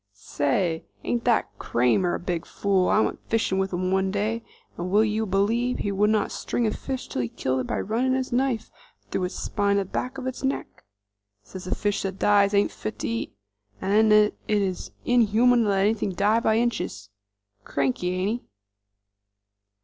[0.15, 2.89] "Say, ain't that Cramer a big fool?
[2.89, 4.43] I went fishin' with him one day
[4.75, 7.79] and will you b'lieve he would not string a fish till he'd killed it by
[7.81, 8.71] running his knife
[9.11, 10.83] through its spine at the back of its neck?
[11.43, 13.35] Says a fish that dies ain't fit to eat,
[13.79, 17.11] 'nd then it is inhuman to let anything die by inches.
[17.63, 18.47] Cranky, ain't he?"